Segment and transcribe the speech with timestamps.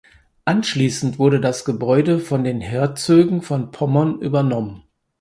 [0.45, 4.83] Anschließend wurde das Gebäude von den Herzögen von Pommern übernommen.